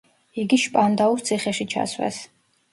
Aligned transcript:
იგი 0.43 0.59
შპანდაუს 0.63 1.27
ციხეში 1.29 1.71
ჩასვეს. 1.77 2.21